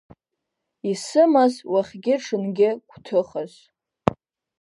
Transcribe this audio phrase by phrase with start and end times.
[0.91, 3.53] Исымаз уахгьы-ҽынгьы гәҭыхас…